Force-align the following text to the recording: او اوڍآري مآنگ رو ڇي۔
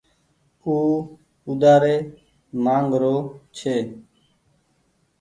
او 0.63 0.75
اوڍآري 1.47 1.95
مآنگ 2.63 2.91
رو 3.01 3.15
ڇي۔ 3.57 3.75